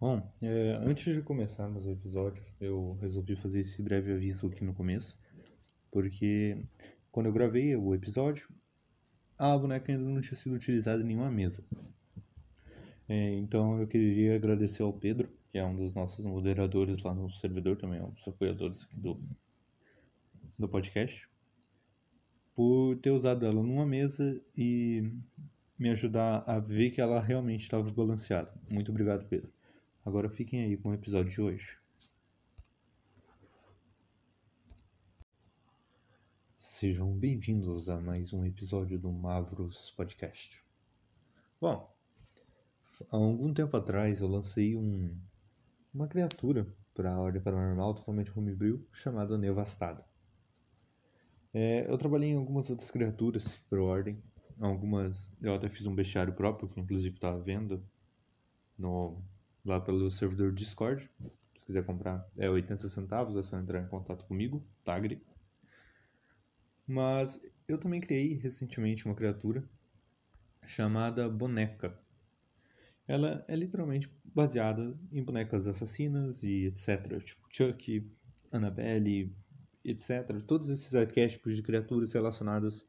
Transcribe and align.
Bom, 0.00 0.22
é, 0.40 0.78
antes 0.80 1.12
de 1.12 1.20
começarmos 1.22 1.84
o 1.84 1.90
episódio, 1.90 2.40
eu 2.60 2.96
resolvi 3.00 3.34
fazer 3.34 3.58
esse 3.60 3.82
breve 3.82 4.12
aviso 4.12 4.46
aqui 4.46 4.62
no 4.62 4.72
começo, 4.72 5.18
porque 5.90 6.56
quando 7.10 7.26
eu 7.26 7.32
gravei 7.32 7.74
o 7.74 7.92
episódio, 7.92 8.48
a 9.36 9.58
boneca 9.58 9.90
ainda 9.90 10.04
não 10.04 10.20
tinha 10.20 10.36
sido 10.36 10.54
utilizada 10.54 11.02
em 11.02 11.06
nenhuma 11.06 11.32
mesa. 11.32 11.64
É, 13.08 13.34
então 13.38 13.80
eu 13.80 13.88
queria 13.88 14.36
agradecer 14.36 14.84
ao 14.84 14.92
Pedro, 14.92 15.28
que 15.48 15.58
é 15.58 15.64
um 15.64 15.74
dos 15.74 15.92
nossos 15.92 16.24
moderadores 16.24 17.02
lá 17.02 17.12
no 17.12 17.28
servidor, 17.32 17.76
também 17.76 17.98
é 17.98 18.04
um 18.04 18.10
dos 18.10 18.28
apoiadores 18.28 18.86
do, 18.92 19.20
do 20.56 20.68
podcast, 20.68 21.28
por 22.54 22.96
ter 22.98 23.10
usado 23.10 23.44
ela 23.44 23.60
numa 23.60 23.84
mesa 23.84 24.40
e 24.56 25.12
me 25.76 25.88
ajudar 25.88 26.44
a 26.46 26.60
ver 26.60 26.90
que 26.90 27.00
ela 27.00 27.20
realmente 27.20 27.62
estava 27.62 27.90
balanceada. 27.90 28.54
Muito 28.70 28.92
obrigado, 28.92 29.26
Pedro. 29.26 29.57
Agora 30.04 30.30
fiquem 30.30 30.62
aí 30.64 30.76
com 30.76 30.90
o 30.90 30.94
episódio 30.94 31.30
de 31.30 31.40
hoje. 31.40 31.76
Sejam 36.56 37.12
bem-vindos 37.12 37.88
a 37.88 38.00
mais 38.00 38.32
um 38.32 38.44
episódio 38.44 38.98
do 38.98 39.12
Mavros 39.12 39.90
Podcast. 39.90 40.64
Bom, 41.60 41.92
há 43.10 43.16
algum 43.16 43.52
tempo 43.52 43.76
atrás 43.76 44.20
eu 44.20 44.28
lancei 44.28 44.76
um, 44.76 45.14
uma 45.92 46.06
criatura 46.06 46.66
para 46.94 47.12
a 47.12 47.20
Ordem 47.20 47.42
Paranormal 47.42 47.94
totalmente 47.94 48.36
homebrew 48.36 48.86
chamada 48.92 49.36
Nevastada. 49.36 50.04
É, 51.52 51.90
eu 51.90 51.98
trabalhei 51.98 52.30
em 52.30 52.36
algumas 52.36 52.70
outras 52.70 52.90
criaturas 52.90 53.56
para 53.68 53.80
a 53.80 53.84
Ordem. 53.84 54.22
Algumas 54.60 55.30
eu 55.42 55.54
até 55.54 55.68
fiz 55.68 55.86
um 55.86 55.94
bestiário 55.94 56.32
próprio, 56.32 56.68
que 56.68 56.80
inclusive 56.80 57.16
está 57.16 57.32
à 57.32 57.38
venda 57.38 57.82
no 58.78 59.20
lá 59.64 59.80
pelo 59.80 60.10
servidor 60.10 60.52
Discord. 60.52 61.10
Se 61.56 61.64
quiser 61.66 61.84
comprar, 61.84 62.26
é 62.36 62.48
80 62.48 62.88
centavos, 62.88 63.36
é 63.36 63.42
só 63.42 63.58
entrar 63.58 63.82
em 63.82 63.88
contato 63.88 64.24
comigo, 64.24 64.64
Tagre. 64.84 65.22
Mas 66.86 67.40
eu 67.66 67.78
também 67.78 68.00
criei 68.00 68.34
recentemente 68.34 69.04
uma 69.04 69.14
criatura 69.14 69.62
chamada 70.64 71.28
Boneca. 71.28 71.98
Ela 73.06 73.44
é 73.48 73.56
literalmente 73.56 74.10
baseada 74.24 74.98
em 75.10 75.22
bonecas 75.22 75.66
assassinas 75.66 76.42
e 76.42 76.66
etc. 76.66 77.22
Tipo 77.24 77.48
Chuck, 77.50 78.10
Annabelle, 78.52 79.34
etc. 79.84 80.42
Todos 80.46 80.68
esses 80.68 80.94
arquétipos 80.94 81.56
de 81.56 81.62
criaturas 81.62 82.12
relacionadas 82.12 82.86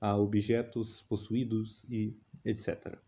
a 0.00 0.16
objetos 0.16 1.02
possuídos 1.02 1.84
e 1.88 2.16
etc. 2.44 2.98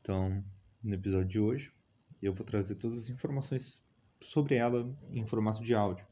Então, 0.00 0.42
no 0.82 0.94
episódio 0.94 1.28
de 1.28 1.40
hoje, 1.40 1.72
eu 2.22 2.32
vou 2.32 2.44
trazer 2.44 2.74
todas 2.76 2.98
as 2.98 3.08
informações 3.08 3.80
sobre 4.20 4.56
ela 4.56 4.96
em 5.10 5.26
formato 5.26 5.62
de 5.62 5.74
áudio. 5.74 6.06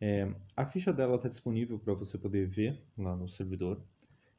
É, 0.00 0.32
a 0.56 0.64
ficha 0.64 0.92
dela 0.92 1.16
está 1.16 1.28
disponível 1.28 1.78
para 1.78 1.94
você 1.94 2.18
poder 2.18 2.46
ver 2.46 2.82
lá 2.96 3.16
no 3.16 3.28
servidor. 3.28 3.82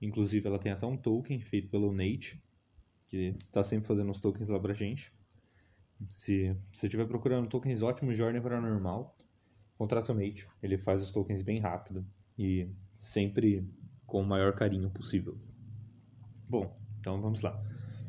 Inclusive, 0.01 0.47
ela 0.47 0.59
tem 0.59 0.71
até 0.71 0.85
um 0.85 0.97
token 0.97 1.39
feito 1.39 1.69
pelo 1.69 1.91
Nate, 1.91 2.41
que 3.07 3.35
está 3.39 3.63
sempre 3.63 3.87
fazendo 3.87 4.11
os 4.11 4.19
tokens 4.19 4.49
lá 4.49 4.59
para 4.59 4.73
gente. 4.73 5.11
Se 6.09 6.55
você 6.71 6.87
estiver 6.87 7.07
procurando 7.07 7.47
tokens 7.47 7.81
ótimos 7.81 8.15
de 8.15 8.21
ordem 8.23 8.41
paranormal, 8.41 9.17
contrata 9.77 10.11
o 10.11 10.15
Nate. 10.15 10.47
Ele 10.61 10.77
faz 10.77 11.01
os 11.01 11.11
tokens 11.11 11.41
bem 11.41 11.59
rápido 11.59 12.05
e 12.37 12.69
sempre 12.97 13.67
com 14.05 14.21
o 14.21 14.25
maior 14.25 14.53
carinho 14.53 14.89
possível. 14.89 15.37
Bom, 16.47 16.77
então 16.99 17.21
vamos 17.21 17.41
lá. 17.41 17.59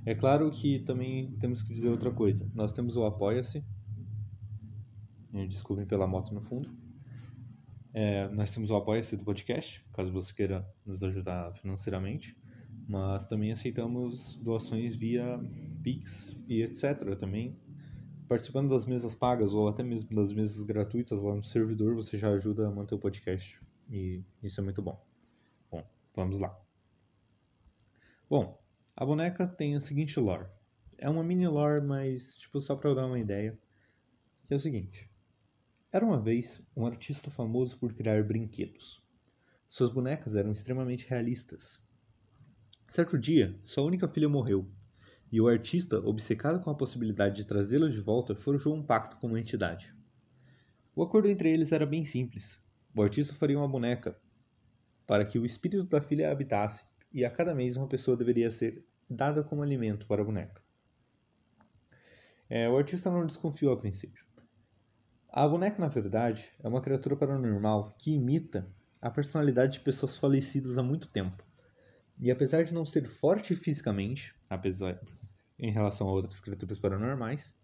É 0.06 0.14
claro 0.14 0.48
que 0.52 0.78
também 0.78 1.32
temos 1.40 1.64
que 1.64 1.74
dizer 1.74 1.88
outra 1.88 2.12
coisa. 2.12 2.48
Nós 2.54 2.72
temos 2.72 2.96
o 2.96 3.04
Apoia-se. 3.04 3.64
Desculpem 5.48 5.84
pela 5.84 6.06
moto 6.06 6.32
no 6.32 6.40
fundo. 6.40 6.70
É, 7.92 8.28
nós 8.28 8.52
temos 8.52 8.70
o 8.70 8.76
Apoia-se 8.76 9.16
do 9.16 9.24
podcast, 9.24 9.84
caso 9.92 10.12
você 10.12 10.32
queira 10.32 10.64
nos 10.86 11.02
ajudar 11.02 11.52
financeiramente. 11.54 12.38
Mas 12.88 13.26
também 13.26 13.50
aceitamos 13.50 14.36
doações 14.36 14.94
via 14.94 15.40
Pix 15.82 16.36
e 16.46 16.62
etc. 16.62 17.16
Também 17.18 17.58
participando 18.28 18.68
das 18.70 18.86
mesas 18.86 19.12
pagas 19.12 19.52
ou 19.54 19.66
até 19.66 19.82
mesmo 19.82 20.10
das 20.10 20.32
mesas 20.32 20.62
gratuitas 20.64 21.20
lá 21.20 21.34
no 21.34 21.42
servidor, 21.42 21.96
você 21.96 22.16
já 22.16 22.30
ajuda 22.30 22.68
a 22.68 22.70
manter 22.70 22.94
o 22.94 22.98
podcast. 23.00 23.60
E 23.90 24.22
isso 24.40 24.60
é 24.60 24.62
muito 24.62 24.80
bom. 24.80 25.04
Bom, 25.68 25.84
vamos 26.14 26.38
lá. 26.38 26.56
Bom, 28.30 28.56
a 28.98 29.04
boneca 29.04 29.46
tem 29.46 29.76
o 29.76 29.80
seguinte 29.80 30.18
lore. 30.18 30.46
É 30.96 31.06
uma 31.10 31.22
mini 31.22 31.46
lore, 31.46 31.82
mas 31.82 32.38
tipo 32.38 32.58
só 32.62 32.74
para 32.74 32.94
dar 32.94 33.06
uma 33.06 33.18
ideia, 33.18 33.58
que 34.48 34.54
é 34.54 34.56
o 34.56 34.58
seguinte. 34.60 35.10
Era 35.92 36.02
uma 36.02 36.18
vez 36.18 36.66
um 36.74 36.86
artista 36.86 37.30
famoso 37.30 37.78
por 37.78 37.92
criar 37.92 38.24
brinquedos. 38.24 39.04
Suas 39.68 39.90
bonecas 39.90 40.34
eram 40.34 40.50
extremamente 40.50 41.06
realistas. 41.06 41.78
Certo 42.88 43.18
dia, 43.18 43.54
sua 43.66 43.84
única 43.84 44.08
filha 44.08 44.30
morreu, 44.30 44.66
e 45.30 45.42
o 45.42 45.48
artista, 45.48 45.98
obcecado 45.98 46.64
com 46.64 46.70
a 46.70 46.74
possibilidade 46.74 47.36
de 47.36 47.44
trazê-la 47.44 47.90
de 47.90 48.00
volta, 48.00 48.34
forjou 48.34 48.74
um 48.74 48.82
pacto 48.82 49.18
com 49.18 49.26
uma 49.26 49.40
entidade. 49.40 49.94
O 50.94 51.02
acordo 51.02 51.28
entre 51.28 51.50
eles 51.50 51.70
era 51.70 51.84
bem 51.84 52.02
simples. 52.02 52.64
O 52.94 53.02
artista 53.02 53.34
faria 53.34 53.58
uma 53.58 53.68
boneca 53.68 54.18
para 55.06 55.26
que 55.26 55.38
o 55.38 55.44
espírito 55.44 55.84
da 55.84 56.00
filha 56.00 56.30
habitasse 56.30 56.86
e 57.16 57.24
a 57.24 57.30
cada 57.30 57.54
mês 57.54 57.78
uma 57.78 57.88
pessoa 57.88 58.14
deveria 58.14 58.50
ser 58.50 58.84
dada 59.08 59.42
como 59.42 59.62
alimento 59.62 60.06
para 60.06 60.20
a 60.20 60.24
boneca. 60.24 60.60
É, 62.46 62.68
o 62.68 62.76
artista 62.76 63.10
não 63.10 63.24
desconfiou 63.24 63.72
a 63.72 63.76
princípio. 63.78 64.22
A 65.30 65.48
boneca, 65.48 65.80
na 65.80 65.88
verdade, 65.88 66.52
é 66.62 66.68
uma 66.68 66.82
criatura 66.82 67.16
paranormal 67.16 67.96
que 67.98 68.12
imita 68.12 68.70
a 69.00 69.10
personalidade 69.10 69.74
de 69.74 69.80
pessoas 69.80 70.18
falecidas 70.18 70.76
há 70.76 70.82
muito 70.82 71.08
tempo. 71.08 71.42
E 72.20 72.30
apesar 72.30 72.64
de 72.64 72.74
não 72.74 72.84
ser 72.84 73.06
forte 73.06 73.56
fisicamente, 73.56 74.34
apesar 74.50 75.00
em 75.58 75.72
relação 75.72 76.08
a 76.08 76.12
outras 76.12 76.38
criaturas 76.38 76.78
paranormais, 76.78 77.54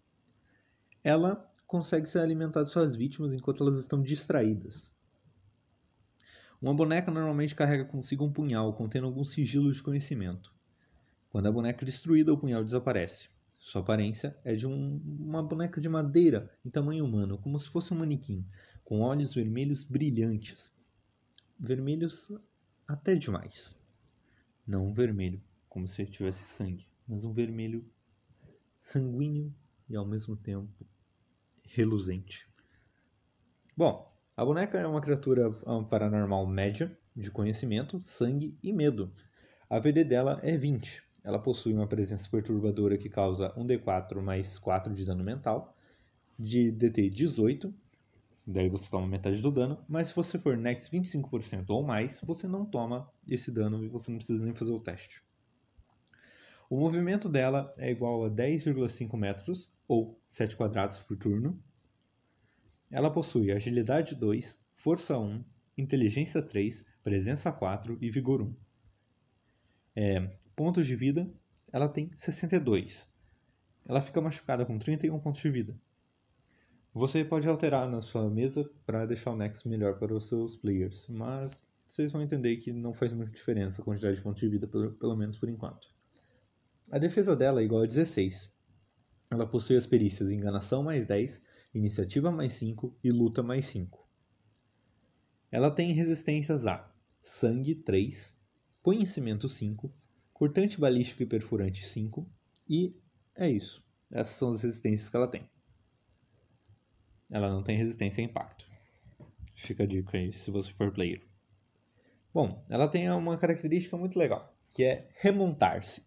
ela 1.03 1.47
consegue 1.67 2.09
se 2.09 2.17
alimentar 2.17 2.63
de 2.63 2.71
suas 2.71 2.95
vítimas 2.95 3.33
enquanto 3.33 3.61
elas 3.61 3.77
estão 3.77 4.01
distraídas. 4.01 4.91
Uma 6.63 6.73
boneca 6.73 7.11
normalmente 7.11 7.53
carrega 7.53 7.83
consigo 7.83 8.23
um 8.23 8.31
punhal 8.31 8.71
contendo 8.71 9.05
algum 9.05 9.25
sigilo 9.25 9.69
de 9.69 9.83
conhecimento. 9.83 10.55
Quando 11.29 11.47
a 11.47 11.51
boneca 11.51 11.83
é 11.83 11.85
destruída, 11.85 12.31
o 12.31 12.37
punhal 12.37 12.63
desaparece. 12.63 13.27
Sua 13.59 13.81
aparência 13.81 14.39
é 14.45 14.55
de 14.55 14.65
um, 14.65 14.95
uma 15.19 15.43
boneca 15.43 15.81
de 15.81 15.89
madeira 15.89 16.49
em 16.63 16.69
tamanho 16.69 17.03
humano, 17.03 17.37
como 17.37 17.59
se 17.59 17.67
fosse 17.67 17.93
um 17.93 17.97
manequim, 17.97 18.47
com 18.81 19.01
olhos 19.01 19.33
vermelhos 19.33 19.83
brilhantes. 19.83 20.71
Vermelhos 21.59 22.31
até 22.87 23.13
demais. 23.13 23.75
Não 24.65 24.87
um 24.87 24.93
vermelho, 24.93 25.43
como 25.67 25.85
se 25.85 26.05
tivesse 26.05 26.45
sangue, 26.45 26.87
mas 27.05 27.25
um 27.25 27.33
vermelho 27.33 27.85
sanguíneo 28.77 29.53
e 29.89 29.97
ao 29.97 30.07
mesmo 30.07 30.37
tempo 30.37 30.87
reluzente. 31.65 32.47
Bom, 33.75 34.12
a 34.35 34.43
boneca 34.43 34.79
é 34.79 34.87
uma 34.87 34.99
criatura 34.99 35.51
paranormal 35.89 36.47
média, 36.47 36.97
de 37.15 37.29
conhecimento, 37.29 38.01
sangue 38.01 38.57
e 38.63 38.73
medo. 38.73 39.13
A 39.69 39.79
VD 39.79 40.03
dela 40.03 40.39
é 40.41 40.57
20. 40.57 41.03
Ela 41.23 41.37
possui 41.37 41.73
uma 41.73 41.87
presença 41.87 42.27
perturbadora 42.29 42.97
que 42.97 43.09
causa 43.09 43.53
1d4 43.55 44.21
mais 44.21 44.57
4 44.57 44.91
de 44.93 45.05
dano 45.05 45.23
mental, 45.23 45.77
de 46.37 46.71
DT 46.71 47.11
18, 47.11 47.73
daí 48.45 48.67
você 48.67 48.89
toma 48.89 49.07
metade 49.07 49.39
do 49.39 49.51
dano, 49.51 49.77
mas 49.87 50.07
se 50.07 50.15
você 50.15 50.39
for 50.39 50.57
next 50.57 50.91
25% 50.91 51.69
ou 51.69 51.83
mais, 51.83 52.19
você 52.23 52.47
não 52.47 52.65
toma 52.65 53.07
esse 53.27 53.51
dano 53.51 53.85
e 53.85 53.87
você 53.87 54.09
não 54.09 54.17
precisa 54.17 54.43
nem 54.43 54.55
fazer 54.55 54.71
o 54.71 54.79
teste. 54.79 55.23
O 56.69 56.79
movimento 56.79 57.29
dela 57.29 57.71
é 57.77 57.91
igual 57.91 58.25
a 58.25 58.31
10,5 58.31 59.15
metros, 59.15 59.71
ou 59.87 60.19
7 60.27 60.57
quadrados 60.57 60.97
por 60.99 61.15
turno, 61.15 61.61
ela 62.93 63.09
possui 63.09 63.51
agilidade 63.51 64.13
2, 64.13 64.55
força 64.75 65.17
1, 65.17 65.43
inteligência 65.75 66.43
3, 66.43 66.85
presença 67.03 67.51
4 67.51 67.97
e 67.99 68.07
vigor 68.07 68.39
1. 68.43 68.55
É, 69.95 70.37
pontos 70.55 70.85
de 70.85 70.95
vida, 70.95 71.27
ela 71.71 71.89
tem 71.89 72.11
62. 72.13 73.09
Ela 73.83 73.99
fica 73.99 74.21
machucada 74.21 74.63
com 74.63 74.77
31 74.77 75.19
pontos 75.19 75.41
de 75.41 75.49
vida. 75.49 75.75
Você 76.93 77.25
pode 77.25 77.47
alterar 77.47 77.89
na 77.89 77.99
sua 77.99 78.29
mesa 78.29 78.69
para 78.85 79.07
deixar 79.07 79.31
o 79.31 79.35
Nex 79.35 79.63
melhor 79.63 79.97
para 79.97 80.13
os 80.13 80.27
seus 80.27 80.55
players, 80.55 81.07
mas 81.07 81.63
vocês 81.87 82.11
vão 82.11 82.21
entender 82.21 82.57
que 82.57 82.71
não 82.71 82.93
faz 82.93 83.11
muita 83.11 83.31
diferença 83.31 83.81
a 83.81 83.85
quantidade 83.85 84.17
de 84.17 84.21
pontos 84.21 84.39
de 84.39 84.49
vida, 84.49 84.67
pelo, 84.67 84.91
pelo 84.91 85.15
menos 85.15 85.35
por 85.39 85.49
enquanto. 85.49 85.87
A 86.91 86.99
defesa 86.99 87.35
dela 87.35 87.59
é 87.59 87.63
igual 87.63 87.81
a 87.81 87.87
16. 87.87 88.53
Ela 89.31 89.47
possui 89.47 89.77
as 89.77 89.87
perícias 89.87 90.31
Enganação 90.31 90.83
mais 90.83 91.07
10, 91.07 91.41
Iniciativa 91.73 92.31
mais 92.31 92.53
5 92.53 92.95
e 93.03 93.09
Luta 93.09 93.41
mais 93.41 93.65
5. 93.65 94.07
Ela 95.51 95.71
tem 95.71 95.91
resistências 95.91 96.67
a 96.67 96.91
Sangue 97.21 97.73
3, 97.73 98.37
Conhecimento 98.81 99.49
5, 99.49 99.91
Cortante 100.31 100.79
balístico 100.79 101.23
e 101.23 101.25
perfurante 101.25 101.85
5 101.85 102.29
e 102.69 102.95
é 103.35 103.49
isso. 103.49 103.83
essas 104.11 104.35
são 104.35 104.51
as 104.51 104.61
resistências 104.61 105.09
que 105.09 105.15
ela 105.15 105.27
tem. 105.27 105.49
Ela 107.31 107.49
não 107.49 107.63
tem 107.63 107.77
resistência 107.77 108.21
a 108.21 108.25
impacto. 108.25 108.67
Fica 109.55 109.83
a 109.83 109.87
dica 109.87 110.17
aí 110.17 110.31
se 110.33 110.51
você 110.51 110.71
for 110.73 110.91
player. 110.91 111.21
Bom, 112.31 112.63
ela 112.69 112.87
tem 112.87 113.09
uma 113.09 113.37
característica 113.37 113.97
muito 113.97 114.19
legal, 114.19 114.53
que 114.69 114.83
é 114.83 115.07
remontar-se. 115.21 116.03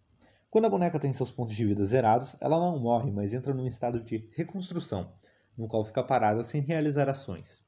Quando 0.50 0.66
a 0.66 0.70
boneca 0.70 1.00
tem 1.00 1.12
seus 1.12 1.30
pontos 1.30 1.56
de 1.56 1.64
vida 1.64 1.84
zerados, 1.84 2.36
ela 2.40 2.58
não 2.58 2.78
morre, 2.78 3.10
mas 3.10 3.34
entra 3.34 3.52
num 3.52 3.66
estado 3.66 4.00
de 4.00 4.28
reconstrução, 4.32 5.12
no 5.56 5.68
qual 5.68 5.84
fica 5.84 6.02
parada 6.02 6.44
sem 6.44 6.60
realizar 6.60 7.08
ações. 7.08 7.64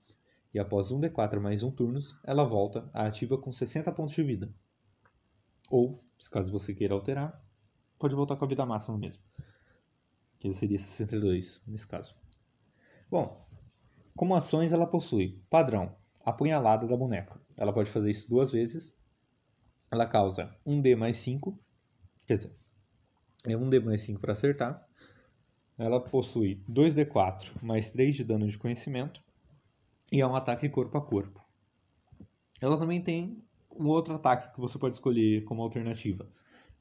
E 0.52 0.58
após 0.58 0.90
um 0.90 1.00
D4 1.00 1.40
mais 1.40 1.62
um 1.62 1.70
turnos, 1.70 2.16
ela 2.24 2.44
volta 2.44 2.88
à 2.92 3.06
ativa 3.06 3.38
com 3.38 3.52
60 3.52 3.92
pontos 3.92 4.14
de 4.14 4.22
vida. 4.22 4.52
Ou, 5.70 6.02
caso 6.30 6.50
você 6.50 6.74
queira 6.74 6.94
alterar, 6.94 7.44
pode 7.98 8.14
voltar 8.14 8.36
com 8.36 8.44
a 8.44 8.48
vida 8.48 8.64
máxima 8.64 8.96
mesmo. 8.96 9.22
Que 10.38 10.52
seria 10.52 10.78
62 10.78 11.62
nesse 11.66 11.86
caso. 11.86 12.14
Bom, 13.10 13.46
como 14.16 14.34
ações 14.34 14.72
ela 14.72 14.86
possui 14.86 15.42
padrão, 15.50 15.94
apunhalada 16.24 16.86
da 16.86 16.96
boneca. 16.96 17.40
Ela 17.56 17.72
pode 17.72 17.90
fazer 17.90 18.10
isso 18.10 18.28
duas 18.28 18.52
vezes. 18.52 18.94
Ela 19.90 20.06
causa 20.06 20.54
1D 20.66 20.96
mais 20.96 21.16
5. 21.18 21.58
Quer 22.26 22.38
dizer, 22.38 22.56
é 23.44 23.52
1D 23.52 23.82
mais 23.82 24.02
5 24.02 24.20
para 24.20 24.32
acertar. 24.32 24.87
Ela 25.78 26.00
possui 26.00 26.60
2D4 26.68 27.62
mais 27.62 27.88
3 27.90 28.16
de 28.16 28.24
dano 28.24 28.48
de 28.48 28.58
conhecimento. 28.58 29.22
E 30.10 30.20
é 30.20 30.26
um 30.26 30.34
ataque 30.34 30.68
corpo 30.68 30.98
a 30.98 31.00
corpo. 31.00 31.40
Ela 32.60 32.76
também 32.76 33.00
tem 33.00 33.44
um 33.70 33.86
outro 33.86 34.14
ataque 34.14 34.52
que 34.52 34.60
você 34.60 34.76
pode 34.76 34.96
escolher 34.96 35.44
como 35.44 35.62
alternativa, 35.62 36.28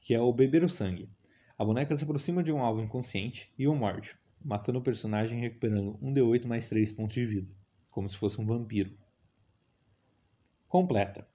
que 0.00 0.14
é 0.14 0.20
o 0.20 0.32
beber 0.32 0.64
o 0.64 0.68
sangue. 0.68 1.08
A 1.56 1.64
boneca 1.64 1.96
se 1.96 2.02
aproxima 2.02 2.42
de 2.42 2.52
um 2.52 2.60
alvo 2.60 2.80
inconsciente 2.80 3.52
e 3.56 3.68
o 3.68 3.74
morde, 3.74 4.16
matando 4.44 4.80
o 4.80 4.82
personagem 4.82 5.40
recuperando 5.40 5.96
1d8 6.02 6.46
mais 6.46 6.68
3 6.68 6.90
pontos 6.92 7.14
de 7.14 7.26
vida, 7.26 7.52
como 7.90 8.08
se 8.08 8.16
fosse 8.16 8.40
um 8.40 8.46
vampiro. 8.46 8.96
Completa. 10.66 11.28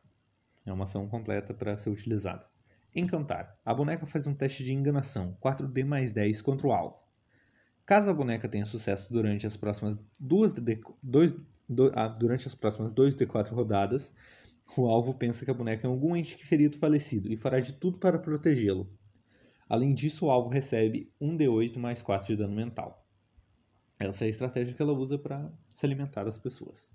É 0.66 0.74
uma 0.74 0.84
ação 0.84 1.08
completa 1.08 1.54
para 1.54 1.78
ser 1.78 1.90
utilizada. 1.90 2.46
Encantar. 2.94 3.58
A 3.64 3.74
boneca 3.74 4.06
faz 4.06 4.28
um 4.28 4.34
teste 4.34 4.64
de 4.64 4.74
enganação, 4.74 5.38
4D 5.42 5.86
mais 5.86 6.12
10 6.12 6.42
contra 6.42 6.68
o 6.68 6.72
alvo. 6.72 7.03
Caso 7.86 8.10
a 8.10 8.14
boneca 8.14 8.48
tenha 8.48 8.66
sucesso 8.66 9.12
durante 9.12 9.46
as 9.46 9.58
próximas 9.58 10.02
duas 10.20 10.54
dois, 11.02 11.34
do, 11.68 11.92
ah, 11.94 12.08
durante 12.08 12.48
as 12.48 12.56
próximas 12.56 12.94
2D4 12.94 13.50
rodadas, 13.52 14.14
o 14.78 14.88
alvo 14.88 15.14
pensa 15.14 15.44
que 15.44 15.52
a 15.52 15.54
boneca 15.54 15.86
é 15.86 15.90
algum 15.90 16.16
ente 16.16 16.38
querido 16.38 16.78
falecido 16.78 17.32
e 17.32 17.36
fará 17.36 17.60
de 17.60 17.74
tudo 17.74 17.98
para 17.98 18.18
protegê-lo. 18.18 18.90
Além 19.68 19.94
disso, 19.94 20.26
o 20.26 20.30
alvo 20.30 20.50
recebe 20.50 21.12
1d8 21.22 21.78
mais 21.78 22.02
4 22.02 22.28
de 22.28 22.36
dano 22.38 22.56
mental. 22.56 23.06
Essa 24.00 24.26
é 24.26 24.28
a 24.28 24.30
estratégia 24.30 24.74
que 24.74 24.82
ela 24.82 24.94
usa 24.94 25.18
para 25.18 25.52
se 25.70 25.86
alimentar 25.86 26.24
das 26.24 26.38
pessoas. 26.38 26.90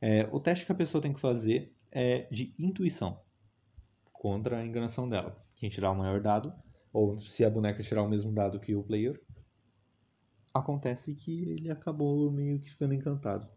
É, 0.00 0.28
o 0.32 0.40
teste 0.40 0.66
que 0.66 0.72
a 0.72 0.74
pessoa 0.74 1.02
tem 1.02 1.12
que 1.12 1.20
fazer 1.20 1.72
é 1.90 2.28
de 2.30 2.54
intuição 2.58 3.20
contra 4.12 4.58
a 4.58 4.66
enganação 4.66 5.08
dela. 5.08 5.36
Quem 5.56 5.68
tirar 5.68 5.90
o 5.90 5.94
maior 5.94 6.20
dado, 6.20 6.52
ou 6.92 7.18
se 7.18 7.44
a 7.44 7.50
boneca 7.50 7.82
tirar 7.82 8.02
o 8.02 8.08
mesmo 8.08 8.32
dado 8.32 8.60
que 8.60 8.74
o 8.74 8.82
player, 8.82 9.20
acontece 10.52 11.14
que 11.14 11.50
ele 11.50 11.70
acabou 11.70 12.30
meio 12.30 12.58
que 12.58 12.70
ficando 12.70 12.94
encantado. 12.94 13.48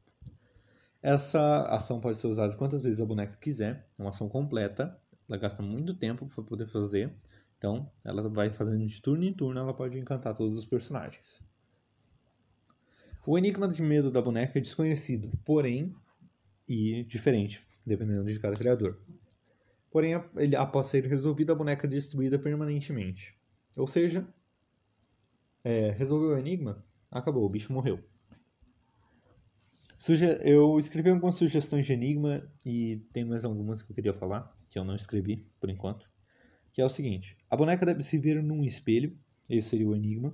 Essa 1.01 1.63
ação 1.63 1.99
pode 1.99 2.17
ser 2.17 2.27
usada 2.27 2.55
quantas 2.55 2.83
vezes 2.83 3.01
a 3.01 3.05
boneca 3.05 3.35
quiser, 3.37 3.89
é 3.97 4.01
uma 4.01 4.09
ação 4.09 4.29
completa, 4.29 4.99
ela 5.27 5.37
gasta 5.37 5.63
muito 5.63 5.95
tempo 5.95 6.27
para 6.27 6.43
poder 6.43 6.67
fazer, 6.67 7.11
então 7.57 7.91
ela 8.03 8.27
vai 8.29 8.51
fazendo 8.51 8.85
de 8.85 9.01
turno 9.01 9.23
em 9.23 9.33
turno, 9.33 9.59
ela 9.59 9.73
pode 9.73 9.97
encantar 9.97 10.35
todos 10.35 10.57
os 10.57 10.65
personagens. 10.65 11.41
O 13.25 13.37
enigma 13.37 13.67
de 13.67 13.81
medo 13.81 14.11
da 14.11 14.21
boneca 14.21 14.57
é 14.57 14.61
desconhecido, 14.61 15.31
porém 15.45 15.95
e 16.67 17.03
diferente, 17.03 17.65
dependendo 17.85 18.23
de 18.25 18.39
cada 18.39 18.55
criador. 18.55 18.99
Porém, 19.91 20.13
após 20.57 20.87
ser 20.87 21.05
resolvido, 21.05 21.51
a 21.51 21.55
boneca 21.55 21.85
é 21.85 21.89
destruída 21.89 22.39
permanentemente. 22.39 23.37
Ou 23.75 23.85
seja, 23.85 24.25
é, 25.63 25.91
resolveu 25.91 26.29
o 26.29 26.37
enigma, 26.37 26.83
acabou, 27.09 27.45
o 27.45 27.49
bicho 27.49 27.73
morreu. 27.73 27.99
Suge 29.97 30.25
eu 30.41 30.79
escrevi 30.79 31.11
algumas 31.11 31.35
sugestões 31.35 31.85
de 31.85 31.93
enigma 31.93 32.43
e 32.65 32.97
tem 33.13 33.23
mais 33.23 33.45
algumas 33.45 33.83
que 33.83 33.91
eu 33.91 33.95
queria 33.95 34.13
falar, 34.13 34.51
que 34.69 34.79
eu 34.79 34.83
não 34.83 34.95
escrevi 34.95 35.45
por 35.59 35.69
enquanto. 35.69 36.11
Que 36.73 36.81
é 36.81 36.85
o 36.85 36.89
seguinte: 36.89 37.37
a 37.47 37.55
boneca 37.55 37.85
deve 37.85 38.01
se 38.01 38.17
ver 38.17 38.41
num 38.41 38.63
espelho, 38.63 39.15
esse 39.47 39.69
seria 39.69 39.87
o 39.87 39.95
enigma. 39.95 40.31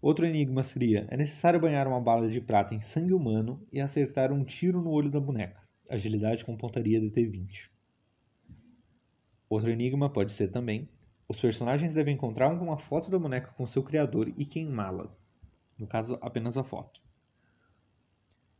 Outro 0.00 0.24
enigma 0.24 0.62
seria: 0.62 1.06
é 1.10 1.16
necessário 1.16 1.60
banhar 1.60 1.86
uma 1.86 2.00
bala 2.00 2.30
de 2.30 2.40
prata 2.40 2.74
em 2.74 2.80
sangue 2.80 3.12
humano 3.12 3.66
e 3.70 3.80
acertar 3.80 4.32
um 4.32 4.44
tiro 4.44 4.80
no 4.80 4.90
olho 4.90 5.10
da 5.10 5.20
boneca. 5.20 5.60
Agilidade 5.88 6.42
com 6.42 6.56
pontaria 6.56 6.98
de 6.98 7.10
T20. 7.10 7.68
Outro 9.48 9.70
enigma 9.70 10.10
pode 10.10 10.32
ser 10.32 10.48
também: 10.48 10.88
os 11.28 11.40
personagens 11.40 11.94
devem 11.94 12.14
encontrar 12.14 12.52
uma 12.52 12.76
foto 12.76 13.10
da 13.10 13.18
boneca 13.18 13.52
com 13.52 13.66
seu 13.66 13.82
criador 13.82 14.32
e 14.36 14.44
queimá-la. 14.44 15.10
No 15.78 15.86
caso, 15.86 16.18
apenas 16.20 16.56
a 16.56 16.64
foto. 16.64 17.00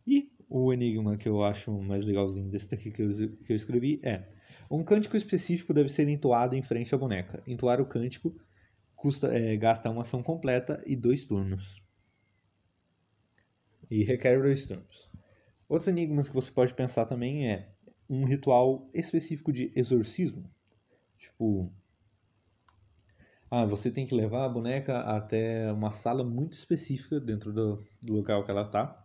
E 0.06 0.30
o 0.48 0.72
enigma 0.72 1.16
que 1.16 1.28
eu 1.28 1.42
acho 1.42 1.72
mais 1.80 2.04
legalzinho 2.04 2.50
desse 2.50 2.68
daqui 2.68 2.90
que 2.90 3.02
eu, 3.02 3.08
que 3.44 3.52
eu 3.52 3.56
escrevi 3.56 4.00
é: 4.02 4.28
um 4.70 4.82
cântico 4.82 5.16
específico 5.16 5.72
deve 5.72 5.88
ser 5.88 6.08
entoado 6.08 6.56
em 6.56 6.62
frente 6.62 6.94
à 6.94 6.98
boneca. 6.98 7.42
Entoar 7.46 7.80
o 7.80 7.86
cântico 7.86 8.34
custa, 8.94 9.28
é, 9.28 9.56
gasta 9.56 9.90
uma 9.90 10.02
ação 10.02 10.22
completa 10.22 10.82
e 10.86 10.96
dois 10.96 11.24
turnos. 11.24 11.82
E 13.90 14.02
requer 14.02 14.40
dois 14.40 14.64
turnos. 14.64 15.10
Outros 15.68 15.88
enigmas 15.88 16.28
que 16.28 16.34
você 16.34 16.50
pode 16.50 16.74
pensar 16.74 17.04
também 17.04 17.48
é 17.50 17.68
um 18.08 18.24
ritual 18.24 18.88
específico 18.92 19.52
de 19.52 19.72
exorcismo. 19.74 20.50
Tipo, 21.16 21.72
ah, 23.62 23.64
você 23.64 23.90
tem 23.90 24.06
que 24.06 24.14
levar 24.14 24.44
a 24.44 24.48
boneca 24.48 25.00
até 25.00 25.72
uma 25.72 25.90
sala 25.92 26.24
muito 26.24 26.56
específica 26.56 27.20
dentro 27.20 27.52
do, 27.52 27.84
do 28.02 28.14
local 28.14 28.44
que 28.44 28.50
ela 28.50 28.62
está 28.62 29.04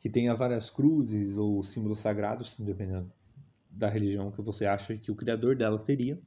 que 0.00 0.08
tenha 0.08 0.34
várias 0.34 0.70
cruzes 0.70 1.36
ou 1.36 1.62
símbolos 1.62 2.00
sagrados, 2.00 2.56
dependendo 2.58 3.12
da 3.70 3.88
religião 3.88 4.32
que 4.32 4.40
você 4.40 4.64
acha 4.64 4.96
que 4.96 5.10
o 5.10 5.14
criador 5.14 5.54
dela 5.54 5.78
teria, 5.78 6.18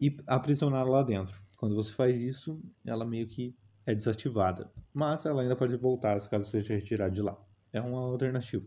e 0.00 0.16
aprisioná-la 0.26 0.88
lá 0.88 1.02
dentro. 1.02 1.42
Quando 1.56 1.74
você 1.74 1.92
faz 1.92 2.20
isso, 2.20 2.62
ela 2.86 3.04
meio 3.04 3.26
que 3.26 3.54
é 3.84 3.94
desativada, 3.94 4.72
mas 4.92 5.26
ela 5.26 5.42
ainda 5.42 5.56
pode 5.56 5.76
voltar 5.76 6.20
caso 6.28 6.48
seja 6.48 6.72
retirada 6.72 7.10
de 7.10 7.20
lá. 7.20 7.36
É 7.72 7.80
uma 7.80 7.98
alternativa. 7.98 8.64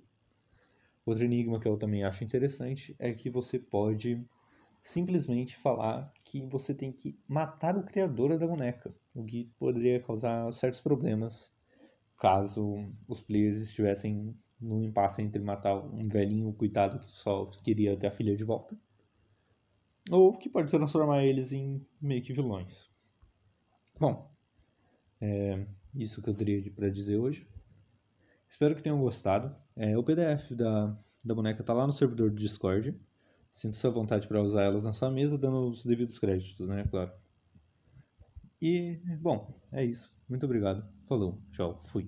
Outro 1.06 1.24
enigma 1.24 1.60
que 1.60 1.68
eu 1.68 1.78
também 1.78 2.04
acho 2.04 2.24
interessante 2.24 2.96
é 3.00 3.14
que 3.14 3.30
você 3.30 3.58
pode 3.58 4.22
simplesmente 4.88 5.58
falar 5.58 6.14
que 6.24 6.42
você 6.46 6.74
tem 6.74 6.94
que 6.94 7.20
matar 7.28 7.78
o 7.78 7.84
criador 7.84 8.38
da 8.40 8.48
boneca, 8.48 8.96
o 9.14 9.22
que 9.26 9.52
poderia 9.60 10.00
causar 10.00 10.54
certos 10.54 10.80
problemas 10.80 11.52
caso 12.18 12.90
os 13.06 13.20
players 13.20 13.58
estivessem 13.58 14.34
no 14.60 14.82
impasse 14.82 15.22
entre 15.22 15.42
matar 15.44 15.76
um 15.76 16.08
velhinho 16.08 16.54
coitado 16.54 17.00
que 17.00 17.12
só 17.12 17.46
queria 17.64 17.98
ter 17.98 18.08
a 18.08 18.12
filha 18.12 18.36
de 18.36 18.46
volta, 18.46 18.80
ou 20.10 20.38
que 20.38 20.50
pode 20.50 20.72
transformar 20.72 21.26
eles 21.26 21.52
em 21.52 21.86
meio 22.02 22.24
que 22.24 22.32
vilões. 22.32 22.90
Bom, 24.00 24.32
é 25.20 25.68
isso 25.94 26.22
que 26.22 26.30
eu 26.30 26.34
teria 26.34 26.72
para 26.72 26.90
dizer 26.90 27.18
hoje. 27.18 27.46
Espero 28.50 28.74
que 28.74 28.82
tenham 28.82 29.02
gostado. 29.02 29.54
É, 29.76 29.98
o 29.98 30.04
PDF 30.04 30.52
da, 30.52 30.98
da 31.26 31.36
boneca 31.36 31.60
está 31.60 31.74
lá 31.74 31.86
no 31.86 31.92
servidor 31.92 32.30
do 32.30 32.38
Discord. 32.38 32.98
Sinta-se 33.58 33.88
à 33.88 33.90
vontade 33.90 34.28
para 34.28 34.40
usar 34.40 34.62
elas 34.66 34.84
na 34.84 34.94
sua 34.94 35.10
mesa, 35.10 35.36
dando 35.36 35.68
os 35.72 35.84
devidos 35.84 36.20
créditos, 36.20 36.68
né? 36.68 36.86
Claro. 36.92 37.12
E, 38.62 39.02
bom, 39.20 39.60
é 39.72 39.84
isso. 39.84 40.14
Muito 40.30 40.46
obrigado. 40.46 40.88
Falou. 41.08 41.42
Tchau. 41.52 41.82
Fui. 41.88 42.08